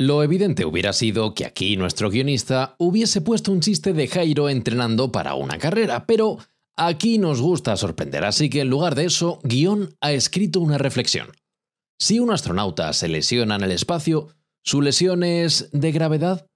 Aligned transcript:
Lo 0.00 0.22
evidente 0.22 0.64
hubiera 0.64 0.92
sido 0.92 1.34
que 1.34 1.44
aquí 1.44 1.76
nuestro 1.76 2.08
guionista 2.08 2.76
hubiese 2.78 3.20
puesto 3.20 3.50
un 3.50 3.60
chiste 3.60 3.92
de 3.92 4.06
Jairo 4.06 4.48
entrenando 4.48 5.10
para 5.10 5.34
una 5.34 5.58
carrera, 5.58 6.06
pero 6.06 6.38
aquí 6.76 7.18
nos 7.18 7.40
gusta 7.40 7.76
sorprender, 7.76 8.24
así 8.24 8.48
que 8.48 8.60
en 8.60 8.70
lugar 8.70 8.94
de 8.94 9.06
eso, 9.06 9.40
guion 9.42 9.96
ha 10.00 10.12
escrito 10.12 10.60
una 10.60 10.78
reflexión. 10.78 11.32
Si 11.98 12.20
un 12.20 12.30
astronauta 12.30 12.92
se 12.92 13.08
lesiona 13.08 13.56
en 13.56 13.62
el 13.62 13.72
espacio, 13.72 14.28
¿su 14.62 14.82
lesión 14.82 15.24
es 15.24 15.68
de 15.72 15.90
gravedad? 15.90 16.46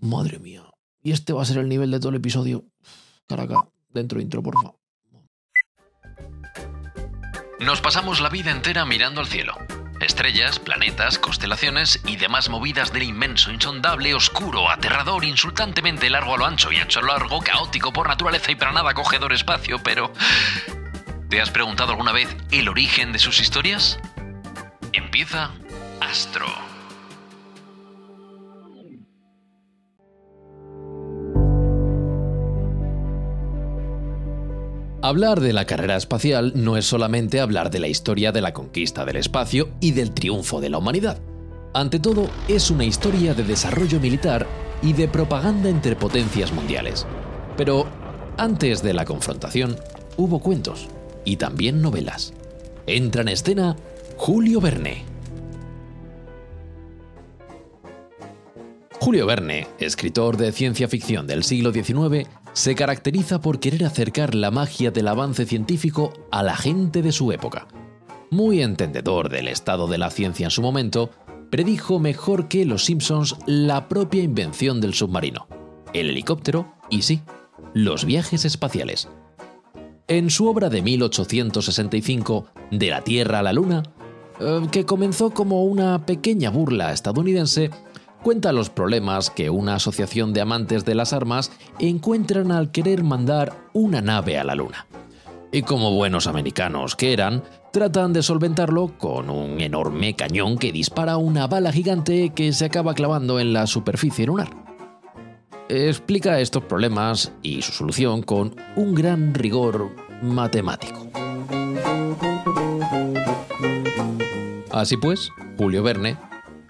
Madre 0.00 0.40
mía. 0.40 0.68
Y 1.04 1.12
este 1.12 1.32
va 1.32 1.42
a 1.42 1.44
ser 1.44 1.58
el 1.58 1.68
nivel 1.68 1.92
de 1.92 2.00
todo 2.00 2.08
el 2.08 2.16
episodio. 2.16 2.64
Caraca, 3.28 3.68
dentro 3.90 4.20
intro, 4.20 4.42
por 4.42 4.54
favor. 4.54 4.80
Nos 7.60 7.80
pasamos 7.80 8.20
la 8.20 8.28
vida 8.28 8.50
entera 8.50 8.84
mirando 8.84 9.20
al 9.20 9.28
cielo. 9.28 9.54
Estrellas, 10.04 10.58
planetas, 10.58 11.18
constelaciones 11.18 12.00
y 12.06 12.16
demás 12.16 12.48
movidas 12.48 12.92
del 12.92 13.04
inmenso, 13.04 13.50
insondable, 13.50 14.14
oscuro, 14.14 14.70
aterrador, 14.70 15.24
insultantemente 15.24 16.10
largo 16.10 16.34
a 16.34 16.38
lo 16.38 16.46
ancho 16.46 16.70
y 16.72 16.76
ancho 16.76 17.00
a 17.00 17.02
lo 17.02 17.08
largo, 17.08 17.40
caótico 17.40 17.92
por 17.92 18.08
naturaleza 18.08 18.52
y 18.52 18.54
para 18.54 18.72
nada 18.72 18.90
acogedor 18.90 19.32
espacio, 19.32 19.82
pero... 19.82 20.12
¿Te 21.28 21.40
has 21.40 21.50
preguntado 21.50 21.92
alguna 21.92 22.12
vez 22.12 22.36
el 22.52 22.68
origen 22.68 23.12
de 23.12 23.18
sus 23.18 23.40
historias? 23.40 23.98
Empieza 24.92 25.50
Astro. 26.00 26.73
Hablar 35.04 35.40
de 35.40 35.52
la 35.52 35.66
carrera 35.66 35.96
espacial 35.96 36.52
no 36.54 36.78
es 36.78 36.86
solamente 36.86 37.38
hablar 37.38 37.70
de 37.70 37.78
la 37.78 37.88
historia 37.88 38.32
de 38.32 38.40
la 38.40 38.54
conquista 38.54 39.04
del 39.04 39.16
espacio 39.16 39.68
y 39.78 39.90
del 39.90 40.12
triunfo 40.14 40.62
de 40.62 40.70
la 40.70 40.78
humanidad. 40.78 41.18
Ante 41.74 41.98
todo, 41.98 42.30
es 42.48 42.70
una 42.70 42.86
historia 42.86 43.34
de 43.34 43.44
desarrollo 43.44 44.00
militar 44.00 44.46
y 44.80 44.94
de 44.94 45.06
propaganda 45.06 45.68
entre 45.68 45.94
potencias 45.94 46.54
mundiales. 46.54 47.06
Pero 47.54 47.86
antes 48.38 48.82
de 48.82 48.94
la 48.94 49.04
confrontación, 49.04 49.76
hubo 50.16 50.38
cuentos 50.38 50.88
y 51.26 51.36
también 51.36 51.82
novelas. 51.82 52.32
Entra 52.86 53.20
en 53.20 53.28
escena 53.28 53.76
Julio 54.16 54.58
Verne. 54.62 55.04
Julio 59.04 59.26
Verne, 59.26 59.66
escritor 59.80 60.38
de 60.38 60.50
ciencia 60.50 60.88
ficción 60.88 61.26
del 61.26 61.44
siglo 61.44 61.74
XIX, 61.74 62.26
se 62.54 62.74
caracteriza 62.74 63.38
por 63.38 63.60
querer 63.60 63.84
acercar 63.84 64.34
la 64.34 64.50
magia 64.50 64.90
del 64.90 65.08
avance 65.08 65.44
científico 65.44 66.14
a 66.30 66.42
la 66.42 66.56
gente 66.56 67.02
de 67.02 67.12
su 67.12 67.30
época. 67.30 67.68
Muy 68.30 68.62
entendedor 68.62 69.28
del 69.28 69.48
estado 69.48 69.88
de 69.88 69.98
la 69.98 70.10
ciencia 70.10 70.46
en 70.46 70.50
su 70.50 70.62
momento, 70.62 71.10
predijo 71.50 71.98
mejor 71.98 72.48
que 72.48 72.64
los 72.64 72.86
Simpsons 72.86 73.36
la 73.44 73.88
propia 73.88 74.22
invención 74.22 74.80
del 74.80 74.94
submarino, 74.94 75.48
el 75.92 76.08
helicóptero 76.08 76.72
y 76.88 77.02
sí, 77.02 77.20
los 77.74 78.06
viajes 78.06 78.46
espaciales. 78.46 79.10
En 80.08 80.30
su 80.30 80.48
obra 80.48 80.70
de 80.70 80.80
1865, 80.80 82.46
De 82.70 82.88
la 82.88 83.04
Tierra 83.04 83.40
a 83.40 83.42
la 83.42 83.52
Luna, 83.52 83.82
eh, 84.40 84.62
que 84.72 84.86
comenzó 84.86 85.28
como 85.28 85.64
una 85.64 86.06
pequeña 86.06 86.48
burla 86.48 86.94
estadounidense, 86.94 87.70
cuenta 88.24 88.52
los 88.52 88.70
problemas 88.70 89.28
que 89.28 89.50
una 89.50 89.74
asociación 89.74 90.32
de 90.32 90.40
amantes 90.40 90.86
de 90.86 90.94
las 90.94 91.12
armas 91.12 91.52
encuentran 91.78 92.50
al 92.50 92.72
querer 92.72 93.04
mandar 93.04 93.52
una 93.74 94.00
nave 94.00 94.38
a 94.38 94.44
la 94.44 94.54
Luna. 94.54 94.86
Y 95.52 95.60
como 95.62 95.92
buenos 95.92 96.26
americanos 96.26 96.96
que 96.96 97.12
eran, 97.12 97.42
tratan 97.70 98.14
de 98.14 98.22
solventarlo 98.22 98.96
con 98.96 99.28
un 99.28 99.60
enorme 99.60 100.16
cañón 100.16 100.56
que 100.56 100.72
dispara 100.72 101.18
una 101.18 101.46
bala 101.46 101.70
gigante 101.70 102.30
que 102.30 102.54
se 102.54 102.64
acaba 102.64 102.94
clavando 102.94 103.38
en 103.38 103.52
la 103.52 103.66
superficie 103.66 104.26
lunar. 104.26 104.48
Explica 105.68 106.40
estos 106.40 106.64
problemas 106.64 107.30
y 107.42 107.60
su 107.60 107.72
solución 107.72 108.22
con 108.22 108.56
un 108.74 108.94
gran 108.94 109.34
rigor 109.34 109.90
matemático. 110.22 111.06
Así 114.72 114.96
pues, 114.96 115.28
Julio 115.58 115.82
Verne 115.82 116.16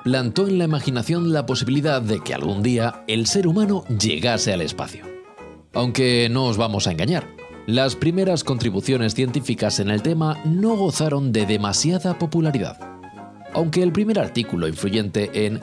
plantó 0.05 0.47
en 0.47 0.59
la 0.59 0.65
imaginación 0.65 1.33
la 1.33 1.47
posibilidad 1.47 2.03
de 2.03 2.21
que 2.21 2.35
algún 2.35 2.63
día 2.63 3.03
el 3.09 3.27
ser 3.27 3.49
humano 3.49 3.85
llegase 3.89 4.53
al 4.53 4.61
espacio. 4.61 5.07
Aunque 5.73 6.29
no 6.31 6.45
os 6.45 6.59
vamos 6.59 6.87
a 6.87 6.93
engañar, 6.93 7.27
las 7.67 7.97
primeras 7.97 8.45
contribuciones 8.45 9.15
científicas 9.15 9.81
en 9.81 9.89
el 9.89 10.03
tema 10.03 10.39
no 10.45 10.77
gozaron 10.77 11.33
de 11.33 11.47
demasiada 11.47 12.19
popularidad. 12.19 12.79
Aunque 13.55 13.83
el 13.83 13.93
primer 13.93 14.19
artículo 14.19 14.69
influyente 14.69 15.47
en 15.47 15.61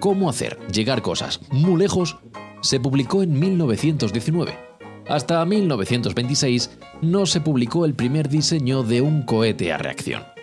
cómo 0.00 0.28
hacer 0.28 0.58
llegar 0.72 1.00
cosas 1.00 1.40
muy 1.52 1.78
lejos 1.78 2.16
se 2.62 2.80
publicó 2.80 3.22
en 3.22 3.38
1919. 3.38 4.58
Hasta 5.08 5.44
1926 5.44 6.78
no 7.00 7.26
se 7.26 7.40
publicó 7.40 7.84
el 7.84 7.94
primer 7.94 8.28
diseño 8.28 8.82
de 8.82 9.02
un 9.02 9.22
cohete 9.22 9.72
a 9.72 9.78
reacción 9.78 10.33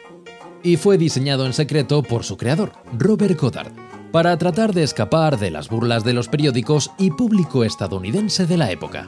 y 0.63 0.77
fue 0.77 0.97
diseñado 0.97 1.45
en 1.45 1.53
secreto 1.53 2.03
por 2.03 2.23
su 2.23 2.37
creador, 2.37 2.73
Robert 2.97 3.39
Goddard, 3.39 3.71
para 4.11 4.37
tratar 4.37 4.73
de 4.73 4.83
escapar 4.83 5.39
de 5.39 5.51
las 5.51 5.69
burlas 5.69 6.03
de 6.03 6.13
los 6.13 6.27
periódicos 6.27 6.91
y 6.97 7.11
público 7.11 7.63
estadounidense 7.63 8.45
de 8.45 8.57
la 8.57 8.71
época. 8.71 9.07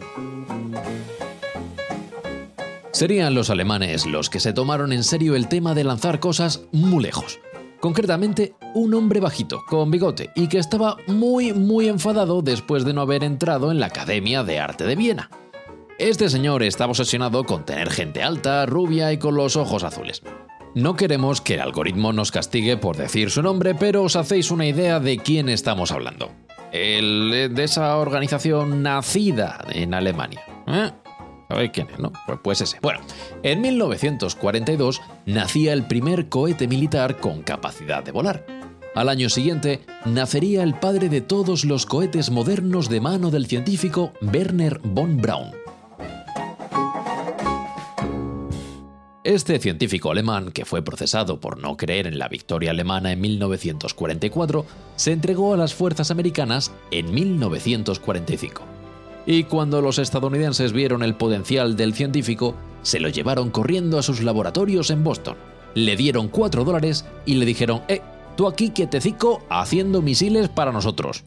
Serían 2.92 3.34
los 3.34 3.50
alemanes 3.50 4.06
los 4.06 4.30
que 4.30 4.40
se 4.40 4.54
tomaron 4.54 4.94
en 4.94 5.04
serio 5.04 5.36
el 5.36 5.48
tema 5.48 5.74
de 5.74 5.84
lanzar 5.84 6.20
cosas 6.20 6.62
muy 6.72 7.04
lejos. 7.04 7.40
Concretamente, 7.80 8.54
un 8.76 8.94
hombre 8.94 9.20
bajito, 9.20 9.64
con 9.68 9.92
bigote, 9.92 10.30
y 10.36 10.48
que 10.48 10.60
estaba 10.60 10.96
muy, 11.08 11.52
muy 11.54 11.90
enfadado 11.90 12.42
después 12.42 12.86
de 12.86 12.94
no 12.94 13.02
haber 13.02 13.24
entrado 13.24 13.72
en 13.72 13.80
la 13.80 13.88
Academia 13.88 14.44
de 14.44 14.60
Arte 14.60 14.86
de 14.86 14.96
Viena. 14.96 15.30
Este 16.00 16.30
señor 16.30 16.64
estaba 16.64 16.92
obsesionado 16.92 17.44
con 17.44 17.66
tener 17.66 17.90
gente 17.90 18.24
alta, 18.24 18.66
rubia 18.66 19.12
y 19.12 19.18
con 19.18 19.36
los 19.36 19.56
ojos 19.56 19.84
azules. 19.84 20.22
No 20.76 20.96
queremos 20.96 21.40
que 21.40 21.54
el 21.54 21.62
algoritmo 21.62 22.14
nos 22.14 22.32
castigue 22.32 22.78
por 22.78 22.98
decir 22.98 23.30
su 23.30 23.44
nombre, 23.44 23.76
pero 23.76 24.02
os 24.02 24.16
hacéis 24.16 24.50
una 24.50 24.66
idea 24.66 25.00
de 25.00 25.18
quién 25.20 25.48
estamos 25.48 25.92
hablando. 25.92 26.32
El 26.72 27.32
eh, 27.32 27.50
de 27.50 27.64
esa 27.64 27.96
organización 27.98 28.82
nacida 28.82 29.64
en 29.70 29.94
Alemania. 29.94 30.42
¿Eh? 30.66 30.90
¿Sabéis 31.48 31.72
quién 31.72 31.90
es, 31.92 32.00
no? 32.00 32.12
Pues, 32.26 32.40
pues 32.44 32.62
ese. 32.62 32.80
Bueno, 32.82 33.02
en 33.44 33.62
1942 33.62 35.02
nacía 35.28 35.74
el 35.74 35.86
primer 35.86 36.30
cohete 36.30 36.68
militar 36.68 37.18
con 37.18 37.44
capacidad 37.44 38.04
de 38.04 38.12
volar. 38.12 38.44
Al 38.96 39.10
año 39.10 39.30
siguiente 39.30 39.82
nacería 40.06 40.64
el 40.64 40.74
padre 40.74 41.10
de 41.10 41.22
todos 41.22 41.66
los 41.66 41.86
cohetes 41.86 42.32
modernos 42.32 42.90
de 42.90 43.00
mano 43.00 43.30
del 43.30 43.46
científico 43.46 44.14
Werner 44.22 44.80
von 44.84 45.18
Braun. 45.18 45.63
Este 49.24 49.58
científico 49.58 50.12
alemán, 50.12 50.52
que 50.52 50.66
fue 50.66 50.82
procesado 50.82 51.40
por 51.40 51.58
no 51.58 51.78
creer 51.78 52.08
en 52.08 52.20
la 52.20 52.28
victoria 52.28 52.72
alemana 52.72 53.14
en 53.14 53.22
1944, 53.22 54.66
se 54.98 55.14
entregó 55.14 55.54
a 55.54 55.58
las 55.58 55.74
fuerzas 55.74 56.12
americanas 56.12 56.74
en 56.92 57.14
1945. 57.14 58.64
Y 59.26 59.46
cuando 59.46 59.82
los 59.82 59.98
estadounidenses 59.98 60.74
vieron 60.74 61.04
el 61.04 61.16
potencial 61.16 61.78
del 61.78 61.94
científico, 61.94 62.56
se 62.82 63.00
lo 63.00 63.08
llevaron 63.08 63.50
corriendo 63.50 63.98
a 63.98 64.04
sus 64.04 64.22
laboratorios 64.22 64.90
en 64.90 65.06
Boston. 65.06 65.38
Le 65.74 65.96
dieron 65.96 66.28
4 66.28 66.66
dólares 66.66 67.06
y 67.26 67.36
le 67.36 67.46
dijeron, 67.46 67.82
eh, 67.88 68.02
tú 68.36 68.46
aquí 68.46 68.72
que 68.72 68.88
te 68.88 69.00
cico 69.00 69.42
haciendo 69.50 70.02
misiles 70.02 70.50
para 70.50 70.74
nosotros. 70.74 71.24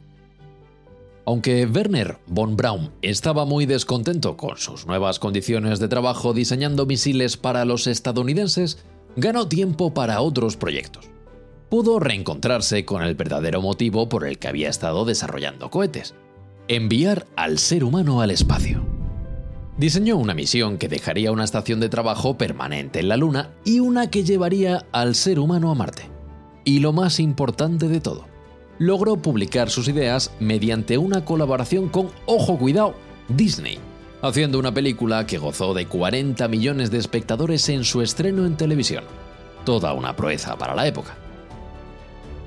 Aunque 1.29 1.67
Werner 1.67 2.19
von 2.29 2.57
Braun 2.57 2.93
estaba 3.03 3.45
muy 3.45 3.67
descontento 3.67 4.37
con 4.37 4.59
sus 4.59 4.87
nuevas 4.87 5.19
condiciones 5.19 5.81
de 5.81 5.89
trabajo 5.89 6.33
diseñando 6.33 6.87
misiles 6.87 7.37
para 7.37 7.65
los 7.65 7.89
estadounidenses, 7.89 8.85
ganó 9.17 9.49
tiempo 9.49 9.93
para 9.93 10.21
otros 10.21 10.57
proyectos. 10.57 11.11
Pudo 11.69 11.99
reencontrarse 11.99 12.85
con 12.85 13.03
el 13.03 13.17
verdadero 13.17 13.61
motivo 13.61 14.09
por 14.09 14.25
el 14.25 14.39
que 14.39 14.47
había 14.47 14.69
estado 14.69 15.05
desarrollando 15.05 15.69
cohetes, 15.69 16.15
enviar 16.69 17.27
al 17.35 17.59
ser 17.59 17.83
humano 17.83 18.21
al 18.21 18.31
espacio. 18.31 18.87
Diseñó 19.77 20.19
una 20.19 20.33
misión 20.33 20.79
que 20.79 20.87
dejaría 20.87 21.33
una 21.33 21.43
estación 21.43 21.81
de 21.81 21.89
trabajo 21.89 22.39
permanente 22.39 23.01
en 23.01 23.09
la 23.09 23.17
Luna 23.17 23.51
y 23.65 23.81
una 23.81 24.11
que 24.11 24.23
llevaría 24.23 24.87
al 24.93 25.17
ser 25.17 25.41
humano 25.41 25.73
a 25.73 25.75
Marte. 25.75 26.09
Y 26.65 26.79
lo 26.79 26.93
más 26.93 27.19
importante 27.19 27.89
de 27.89 28.01
todo, 28.01 28.27
logró 28.79 29.17
publicar 29.17 29.71
sus 29.71 29.89
ideas 29.89 30.33
mediante 30.41 30.99
una 30.99 31.25
colaboración 31.25 31.89
con, 31.89 32.11
ojo 32.27 32.59
cuidado, 32.59 32.95
Disney, 33.29 33.79
haciendo 34.23 34.59
una 34.59 34.73
película 34.73 35.27
que 35.27 35.39
gozó 35.39 35.75
de 35.75 35.87
40 35.87 36.47
millones 36.49 36.91
de 36.91 36.99
espectadores 36.99 37.69
en 37.69 37.85
su 37.85 38.03
estreno 38.03 38.47
en 38.47 38.57
televisión. 38.57 39.05
Toda 39.65 39.93
una 39.93 40.15
proeza 40.15 40.57
para 40.57 40.75
la 40.75 40.87
época. 40.87 41.17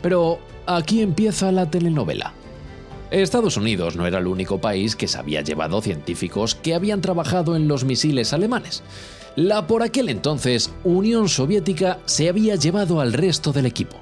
Pero 0.02 0.40
aquí 0.66 1.02
empieza 1.02 1.52
la 1.52 1.70
telenovela. 1.70 2.34
Estados 3.12 3.58
Unidos 3.58 3.96
no 3.96 4.06
era 4.06 4.20
el 4.20 4.28
único 4.28 4.62
país 4.62 4.96
que 4.96 5.08
se 5.08 5.18
había 5.18 5.42
llevado 5.42 5.82
científicos 5.82 6.54
que 6.54 6.76
habían 6.76 7.02
trabajado 7.02 7.56
en 7.56 7.68
los 7.68 7.84
misiles 7.84 8.34
alemanes. 8.34 8.84
La 9.36 9.68
por 9.68 9.84
aquel 9.84 10.10
entonces 10.10 10.72
Unión 10.84 11.28
Soviética 11.28 12.00
se 12.06 12.30
había 12.30 12.56
llevado 12.56 13.02
al 13.02 13.14
resto 13.14 13.52
del 13.52 13.66
equipo. 13.66 13.98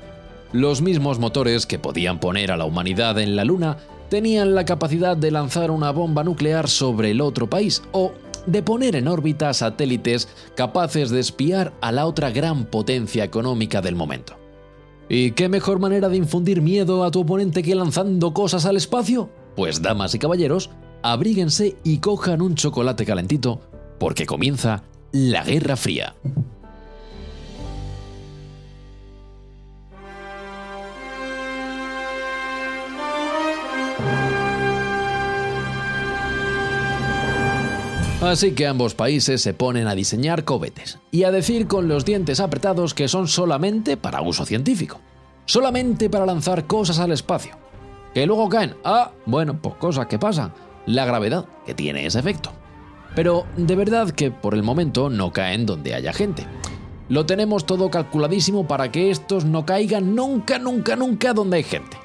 Los 0.53 0.81
mismos 0.81 1.19
motores 1.19 1.65
que 1.65 1.79
podían 1.79 2.19
poner 2.19 2.51
a 2.51 2.57
la 2.57 2.65
humanidad 2.65 3.19
en 3.19 3.35
la 3.35 3.43
Luna 3.43 3.77
tenían 4.09 4.55
la 4.55 4.63
capacidad 4.63 5.17
de 5.17 5.31
lanzar 5.31 5.71
una 5.71 5.91
bomba 5.91 6.23
nuclear 6.23 6.69
sobre 6.69 7.11
el 7.11 7.19
otro 7.19 7.49
país 7.49 7.83
o 7.91 8.13
de 8.45 8.63
poner 8.63 8.95
en 8.95 9.09
órbita 9.09 9.53
satélites 9.53 10.29
capaces 10.55 11.09
de 11.09 11.19
espiar 11.19 11.73
a 11.81 11.91
la 11.91 12.05
otra 12.05 12.31
gran 12.31 12.65
potencia 12.65 13.25
económica 13.25 13.81
del 13.81 13.95
momento. 13.95 14.37
¿Y 15.09 15.31
qué 15.31 15.49
mejor 15.49 15.79
manera 15.79 16.09
de 16.09 16.17
infundir 16.17 16.61
miedo 16.61 17.03
a 17.03 17.11
tu 17.11 17.21
oponente 17.21 17.61
que 17.61 17.75
lanzando 17.75 18.33
cosas 18.33 18.65
al 18.65 18.77
espacio? 18.77 19.29
Pues 19.55 19.81
damas 19.81 20.15
y 20.15 20.19
caballeros, 20.19 20.69
abríguense 21.03 21.75
y 21.83 21.99
cojan 21.99 22.41
un 22.41 22.55
chocolate 22.55 23.05
calentito, 23.05 23.61
porque 23.99 24.25
comienza 24.25 24.83
la 25.11 25.43
Guerra 25.43 25.75
Fría. 25.75 26.15
Así 38.21 38.53
que 38.53 38.65
ambos 38.65 38.95
países 38.95 39.41
se 39.41 39.53
ponen 39.53 39.87
a 39.87 39.93
diseñar 39.93 40.43
cohetes 40.43 40.97
y 41.11 41.23
a 41.23 41.31
decir 41.31 41.67
con 41.67 41.87
los 41.87 42.03
dientes 42.03 42.39
apretados 42.39 42.95
que 42.95 43.07
son 43.07 43.27
solamente 43.27 43.95
para 43.95 44.21
uso 44.21 44.43
científico, 44.43 44.99
solamente 45.45 46.09
para 46.09 46.25
lanzar 46.25 46.65
cosas 46.65 46.97
al 46.97 47.11
espacio. 47.11 47.55
Que 48.15 48.25
luego 48.25 48.49
caen, 48.49 48.75
ah, 48.83 49.11
bueno, 49.27 49.61
pues 49.61 49.75
cosas 49.75 50.07
que 50.07 50.17
pasan, 50.17 50.51
la 50.87 51.05
gravedad 51.05 51.45
que 51.65 51.75
tiene 51.75 52.07
ese 52.07 52.19
efecto. 52.19 52.51
Pero 53.15 53.45
de 53.55 53.75
verdad 53.75 54.09
que 54.09 54.31
por 54.31 54.55
el 54.55 54.63
momento 54.63 55.11
no 55.11 55.31
caen 55.31 55.67
donde 55.67 55.93
haya 55.93 56.11
gente. 56.11 56.45
Lo 57.09 57.27
tenemos 57.27 57.65
todo 57.65 57.91
calculadísimo 57.91 58.67
para 58.67 58.91
que 58.91 59.11
estos 59.11 59.45
no 59.45 59.65
caigan 59.65 60.15
nunca, 60.15 60.57
nunca, 60.57 60.95
nunca 60.95 61.33
donde 61.33 61.57
hay 61.57 61.63
gente. 61.63 61.97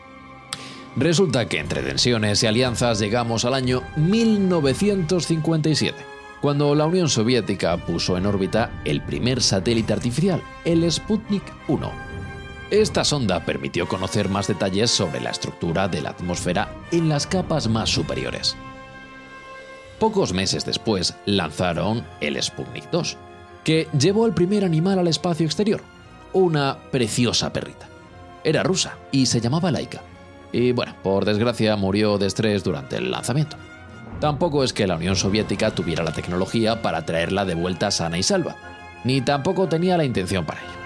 Resulta 0.96 1.48
que 1.48 1.58
entre 1.58 1.82
tensiones 1.82 2.42
y 2.42 2.46
alianzas 2.46 2.98
llegamos 2.98 3.46
al 3.46 3.54
año 3.54 3.82
1957, 3.96 5.96
cuando 6.42 6.74
la 6.74 6.84
Unión 6.84 7.08
Soviética 7.08 7.78
puso 7.78 8.18
en 8.18 8.26
órbita 8.26 8.82
el 8.84 9.00
primer 9.00 9.40
satélite 9.40 9.94
artificial, 9.94 10.42
el 10.66 10.90
Sputnik 10.90 11.44
1. 11.68 11.90
Esta 12.70 13.04
sonda 13.04 13.44
permitió 13.44 13.88
conocer 13.88 14.28
más 14.28 14.48
detalles 14.48 14.90
sobre 14.90 15.20
la 15.20 15.30
estructura 15.30 15.88
de 15.88 16.02
la 16.02 16.10
atmósfera 16.10 16.74
en 16.90 17.08
las 17.08 17.26
capas 17.26 17.68
más 17.68 17.88
superiores. 17.88 18.54
Pocos 19.98 20.34
meses 20.34 20.66
después 20.66 21.14
lanzaron 21.24 22.04
el 22.20 22.42
Sputnik 22.42 22.90
2, 22.90 23.16
que 23.64 23.88
llevó 23.98 24.26
el 24.26 24.34
primer 24.34 24.62
animal 24.62 24.98
al 24.98 25.08
espacio 25.08 25.46
exterior, 25.46 25.80
una 26.34 26.76
preciosa 26.90 27.50
perrita. 27.50 27.88
Era 28.44 28.62
rusa 28.62 28.98
y 29.10 29.26
se 29.26 29.40
llamaba 29.40 29.70
Laika 29.70 30.02
y 30.52 30.72
bueno, 30.72 30.94
por 31.02 31.24
desgracia 31.24 31.74
murió 31.76 32.18
de 32.18 32.26
estrés 32.26 32.62
durante 32.62 32.96
el 32.96 33.10
lanzamiento. 33.10 33.56
Tampoco 34.20 34.62
es 34.62 34.72
que 34.72 34.86
la 34.86 34.96
Unión 34.96 35.16
Soviética 35.16 35.72
tuviera 35.72 36.04
la 36.04 36.12
tecnología 36.12 36.82
para 36.82 37.04
traerla 37.04 37.44
de 37.44 37.54
vuelta 37.54 37.90
sana 37.90 38.18
y 38.18 38.22
salva, 38.22 38.56
ni 39.04 39.20
tampoco 39.20 39.68
tenía 39.68 39.96
la 39.96 40.04
intención 40.04 40.44
para 40.44 40.60
ello. 40.60 40.82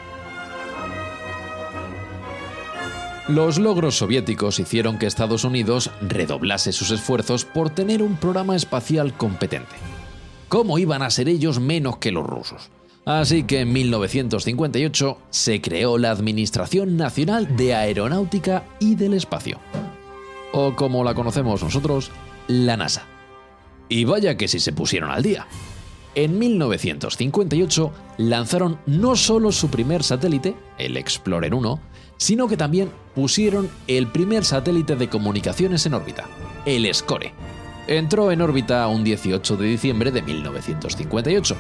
Los 3.28 3.58
logros 3.58 3.96
soviéticos 3.98 4.60
hicieron 4.60 4.98
que 4.98 5.06
Estados 5.06 5.42
Unidos 5.42 5.90
redoblase 6.00 6.72
sus 6.72 6.92
esfuerzos 6.92 7.44
por 7.44 7.70
tener 7.70 8.00
un 8.00 8.16
programa 8.16 8.54
espacial 8.54 9.14
competente. 9.14 9.74
¿Cómo 10.48 10.78
iban 10.78 11.02
a 11.02 11.10
ser 11.10 11.28
ellos 11.28 11.58
menos 11.58 11.96
que 11.96 12.12
los 12.12 12.24
rusos? 12.24 12.70
Así 13.06 13.44
que 13.44 13.60
en 13.60 13.72
1958 13.72 15.18
se 15.30 15.60
creó 15.60 15.96
la 15.96 16.10
Administración 16.10 16.96
Nacional 16.96 17.56
de 17.56 17.72
Aeronáutica 17.72 18.64
y 18.80 18.96
del 18.96 19.14
Espacio, 19.14 19.60
o 20.52 20.74
como 20.74 21.04
la 21.04 21.14
conocemos 21.14 21.62
nosotros, 21.62 22.10
la 22.48 22.76
NASA. 22.76 23.06
Y 23.88 24.04
vaya 24.06 24.36
que 24.36 24.48
si 24.48 24.58
se 24.58 24.72
pusieron 24.72 25.12
al 25.12 25.22
día. 25.22 25.46
En 26.16 26.36
1958 26.36 27.92
lanzaron 28.18 28.80
no 28.86 29.14
solo 29.14 29.52
su 29.52 29.68
primer 29.68 30.02
satélite, 30.02 30.56
el 30.76 30.96
Explorer 30.96 31.54
1, 31.54 31.80
sino 32.16 32.48
que 32.48 32.56
también 32.56 32.90
pusieron 33.14 33.70
el 33.86 34.08
primer 34.08 34.44
satélite 34.44 34.96
de 34.96 35.08
comunicaciones 35.08 35.86
en 35.86 35.94
órbita, 35.94 36.24
el 36.64 36.92
SCORE. 36.92 37.32
Entró 37.86 38.32
en 38.32 38.42
órbita 38.42 38.88
un 38.88 39.04
18 39.04 39.56
de 39.58 39.66
diciembre 39.68 40.10
de 40.10 40.22
1958 40.22 41.56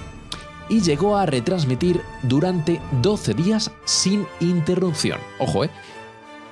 y 0.68 0.80
llegó 0.80 1.16
a 1.16 1.26
retransmitir 1.26 2.00
durante 2.22 2.80
12 3.02 3.34
días 3.34 3.70
sin 3.84 4.26
interrupción. 4.40 5.20
Ojo, 5.38 5.64
¿eh? 5.64 5.70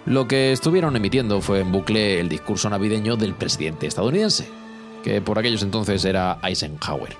Lo 0.06 0.28
que 0.28 0.52
estuvieron 0.52 0.96
emitiendo 0.96 1.40
fue 1.40 1.60
en 1.60 1.72
bucle 1.72 2.20
el 2.20 2.28
discurso 2.28 2.68
navideño 2.68 3.16
del 3.16 3.34
presidente 3.34 3.86
estadounidense, 3.86 4.46
que 5.02 5.22
por 5.22 5.38
aquellos 5.38 5.62
entonces 5.62 6.04
era 6.04 6.38
Eisenhower. 6.42 7.16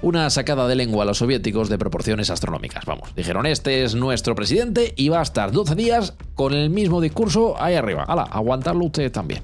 Una 0.00 0.30
sacada 0.30 0.68
de 0.68 0.76
lengua 0.76 1.02
a 1.02 1.06
los 1.06 1.18
soviéticos 1.18 1.68
de 1.68 1.76
proporciones 1.76 2.30
astronómicas, 2.30 2.86
vamos. 2.86 3.14
Dijeron, 3.14 3.46
este 3.46 3.82
es 3.82 3.94
nuestro 3.94 4.34
presidente 4.34 4.94
y 4.96 5.08
va 5.08 5.18
a 5.18 5.22
estar 5.22 5.50
12 5.50 5.74
días 5.74 6.14
con 6.34 6.54
el 6.54 6.70
mismo 6.70 7.00
discurso 7.00 7.60
ahí 7.60 7.74
arriba. 7.74 8.04
Hala, 8.04 8.22
aguantarlo 8.22 8.84
usted 8.86 9.10
también. 9.12 9.42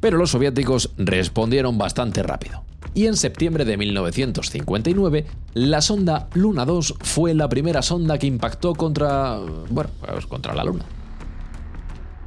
Pero 0.00 0.18
los 0.18 0.30
soviéticos 0.30 0.90
respondieron 0.98 1.78
bastante 1.78 2.22
rápido 2.22 2.64
y 2.94 3.06
en 3.06 3.16
septiembre 3.16 3.64
de 3.64 3.76
1959 3.76 5.26
la 5.54 5.80
sonda 5.80 6.28
Luna 6.34 6.64
2 6.64 6.94
fue 7.00 7.34
la 7.34 7.48
primera 7.48 7.82
sonda 7.82 8.18
que 8.18 8.26
impactó 8.26 8.74
contra, 8.74 9.38
bueno, 9.68 9.90
pues 10.00 10.26
contra 10.26 10.54
la 10.54 10.64
Luna. 10.64 10.84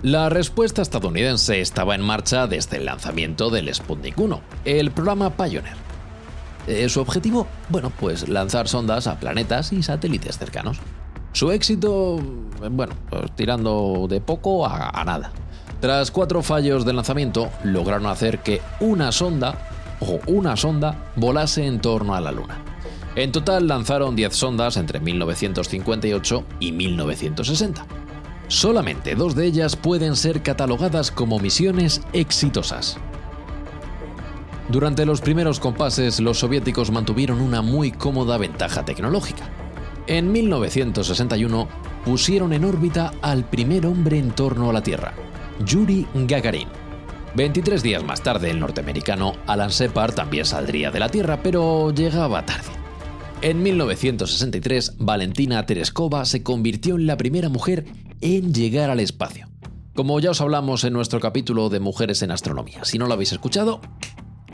La 0.02 0.28
respuesta 0.28 0.82
estadounidense 0.82 1.62
estaba 1.62 1.96
en 1.96 2.02
marcha 2.02 2.46
desde 2.48 2.78
el 2.78 2.86
lanzamiento 2.86 3.50
del 3.50 3.74
Sputnik 3.74 4.20
1, 4.20 4.42
el 4.66 4.92
programa 4.92 5.30
Pioneer. 5.30 5.78
Eh, 6.68 6.90
su 6.90 7.00
objetivo, 7.00 7.48
bueno, 7.70 7.92
pues 8.00 8.28
lanzar 8.28 8.68
sondas 8.68 9.08
a 9.08 9.20
planetas 9.20 9.72
y 9.72 9.82
satélites 9.82 10.38
cercanos. 10.38 10.80
Su 11.32 11.52
éxito, 11.52 12.20
bueno, 12.70 12.96
pues 13.10 13.32
tirando 13.36 14.08
de 14.10 14.20
poco 14.20 14.66
a, 14.66 14.90
a 14.90 15.06
nada. 15.06 15.32
Tras 15.80 16.12
cuatro 16.12 16.44
fallos 16.44 16.86
de 16.86 16.94
lanzamiento, 16.94 17.50
lograron 17.64 18.06
hacer 18.06 18.40
que 18.40 18.62
una 18.80 19.12
sonda 19.12 19.58
una 20.28 20.56
sonda 20.56 21.12
volase 21.16 21.66
en 21.66 21.80
torno 21.80 22.16
a 22.16 22.22
la 22.22 22.32
Luna. 22.32 22.60
En 23.16 23.32
total 23.32 23.68
lanzaron 23.68 24.16
10 24.16 24.36
sondas 24.36 24.78
entre 24.78 25.00
1958 25.00 26.44
y 26.60 26.72
1960. 26.72 27.86
Solamente 28.48 29.16
dos 29.16 29.36
de 29.36 29.46
ellas 29.46 29.76
pueden 29.76 30.16
ser 30.16 30.42
catalogadas 30.42 31.12
como 31.12 31.40
misiones 31.40 32.02
exitosas. 32.14 32.98
Durante 34.70 35.06
los 35.06 35.22
primeros 35.22 35.60
compases, 35.60 36.20
los 36.20 36.40
soviéticos 36.40 36.92
mantuvieron 36.92 37.42
una 37.42 37.62
muy 37.62 37.92
cómoda 37.92 38.38
ventaja 38.38 38.86
tecnológica. 38.86 39.50
En 40.08 40.32
1961 40.32 41.68
pusieron 42.06 42.54
en 42.54 42.66
órbita 42.66 43.14
al 43.22 43.44
primer 43.44 43.86
hombre 43.86 44.18
en 44.18 44.32
torno 44.32 44.70
a 44.70 44.74
la 44.74 44.82
Tierra, 44.82 45.14
Yuri 45.66 46.08
Gagarin 46.14 46.83
23 47.36 47.82
días 47.82 48.04
más 48.04 48.22
tarde, 48.22 48.52
el 48.52 48.60
norteamericano 48.60 49.34
Alan 49.48 49.70
Shepard 49.70 50.14
también 50.14 50.46
saldría 50.46 50.92
de 50.92 51.00
la 51.00 51.10
Tierra, 51.10 51.42
pero 51.42 51.92
llegaba 51.92 52.46
tarde. 52.46 52.70
En 53.42 53.64
1963, 53.64 54.98
Valentina 55.00 55.66
Tereskova 55.66 56.26
se 56.26 56.44
convirtió 56.44 56.96
en 56.96 57.08
la 57.08 57.18
primera 57.18 57.50
mujer 57.50 57.86
en 58.22 58.54
llegar 58.54 58.92
al 58.92 59.00
espacio. 59.00 59.50
Como 59.96 60.20
ya 60.20 60.32
os 60.32 60.42
hablamos 60.42 60.84
en 60.84 60.94
nuestro 60.94 61.20
capítulo 61.20 61.70
de 61.70 61.80
Mujeres 61.80 62.22
en 62.22 62.30
Astronomía, 62.30 62.86
si 62.86 63.00
no 63.00 63.08
lo 63.08 63.16
habéis 63.16 63.32
escuchado, 63.32 63.82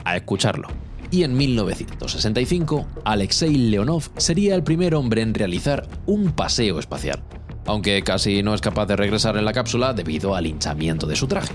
a 0.06 0.16
escucharlo. 0.16 0.70
Y 1.12 1.24
en 1.24 1.36
1965, 1.36 2.88
Alexei 3.04 3.58
Leonov 3.58 4.10
sería 4.16 4.56
el 4.56 4.64
primer 4.64 4.96
hombre 4.96 5.22
en 5.22 5.34
realizar 5.34 5.88
un 6.06 6.32
paseo 6.32 6.80
espacial, 6.80 7.24
aunque 7.66 8.02
casi 8.04 8.42
no 8.42 8.54
es 8.54 8.62
capaz 8.62 8.86
de 8.86 8.96
regresar 8.96 9.36
en 9.36 9.46
la 9.46 9.54
cápsula 9.54 9.94
debido 9.94 10.34
al 10.34 10.48
hinchamiento 10.48 11.08
de 11.08 11.18
su 11.18 11.28
traje 11.28 11.54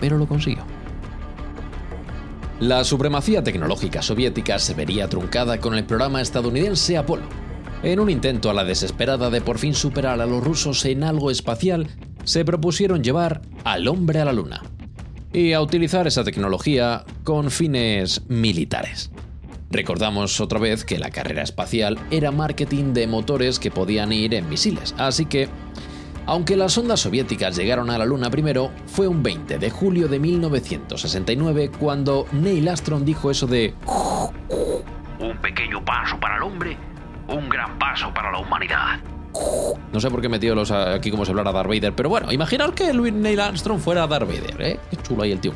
pero 0.00 0.18
lo 0.18 0.26
consiguió. 0.26 0.64
La 2.60 2.82
supremacía 2.82 3.44
tecnológica 3.44 4.02
soviética 4.02 4.58
se 4.58 4.74
vería 4.74 5.08
truncada 5.08 5.60
con 5.60 5.74
el 5.74 5.84
programa 5.84 6.20
estadounidense 6.20 6.96
Apolo. 6.96 7.22
En 7.84 8.00
un 8.00 8.10
intento 8.10 8.50
a 8.50 8.54
la 8.54 8.64
desesperada 8.64 9.30
de 9.30 9.40
por 9.40 9.58
fin 9.58 9.74
superar 9.74 10.20
a 10.20 10.26
los 10.26 10.42
rusos 10.42 10.84
en 10.84 11.04
algo 11.04 11.30
espacial, 11.30 11.86
se 12.24 12.44
propusieron 12.44 13.04
llevar 13.04 13.42
al 13.62 13.86
hombre 13.86 14.20
a 14.20 14.24
la 14.24 14.32
Luna 14.32 14.62
y 15.32 15.52
a 15.52 15.60
utilizar 15.60 16.06
esa 16.06 16.24
tecnología 16.24 17.04
con 17.22 17.50
fines 17.52 18.22
militares. 18.28 19.12
Recordamos 19.70 20.40
otra 20.40 20.58
vez 20.58 20.84
que 20.84 20.98
la 20.98 21.10
carrera 21.10 21.42
espacial 21.42 21.98
era 22.10 22.32
marketing 22.32 22.94
de 22.94 23.06
motores 23.06 23.58
que 23.58 23.70
podían 23.70 24.12
ir 24.12 24.34
en 24.34 24.48
misiles, 24.48 24.94
así 24.98 25.26
que 25.26 25.48
aunque 26.28 26.56
las 26.56 26.76
ondas 26.76 27.00
soviéticas 27.00 27.56
llegaron 27.56 27.88
a 27.88 27.96
la 27.96 28.04
Luna 28.04 28.30
primero, 28.30 28.70
fue 28.86 29.08
un 29.08 29.22
20 29.22 29.58
de 29.58 29.70
julio 29.70 30.08
de 30.08 30.18
1969 30.18 31.70
cuando 31.80 32.26
Neil 32.32 32.68
Armstrong 32.68 33.02
dijo 33.02 33.30
eso 33.30 33.46
de 33.46 33.74
un 35.18 35.38
pequeño 35.38 35.82
paso 35.82 36.20
para 36.20 36.36
el 36.36 36.42
hombre, 36.42 36.76
un 37.28 37.48
gran 37.48 37.78
paso 37.78 38.12
para 38.12 38.30
la 38.30 38.40
humanidad. 38.40 39.00
No 39.90 40.00
sé 40.00 40.10
por 40.10 40.20
qué 40.20 40.28
metido 40.28 40.54
los 40.54 40.70
aquí 40.70 41.10
como 41.10 41.24
se 41.24 41.30
hablara 41.30 41.50
Darth 41.50 41.68
Vader, 41.68 41.94
pero 41.94 42.10
bueno, 42.10 42.30
imaginar 42.30 42.74
que 42.74 42.92
Louis 42.92 43.12
Neil 43.12 43.40
Armstrong 43.40 43.80
fuera 43.80 44.06
Darth 44.06 44.28
Vader, 44.28 44.60
¿eh? 44.60 44.80
Qué 44.90 44.96
chulo 44.98 45.22
ahí 45.22 45.32
el 45.32 45.40
tío. 45.40 45.52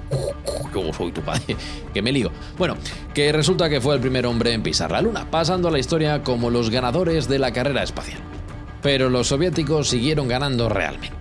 Yo 0.74 0.90
soy 0.94 1.12
tu 1.12 1.20
padre, 1.20 1.54
que 1.92 2.00
me 2.00 2.12
lío. 2.12 2.30
Bueno, 2.56 2.76
que 3.12 3.30
resulta 3.30 3.68
que 3.68 3.82
fue 3.82 3.94
el 3.94 4.00
primer 4.00 4.24
hombre 4.24 4.54
en 4.54 4.62
pisar 4.62 4.90
la 4.90 5.02
luna, 5.02 5.30
pasando 5.30 5.68
a 5.68 5.70
la 5.70 5.78
historia 5.78 6.22
como 6.22 6.48
los 6.48 6.70
ganadores 6.70 7.28
de 7.28 7.38
la 7.38 7.52
carrera 7.52 7.82
espacial. 7.82 8.22
Pero 8.82 9.08
los 9.08 9.28
soviéticos 9.28 9.88
siguieron 9.88 10.28
ganando 10.28 10.68
realmente. 10.68 11.16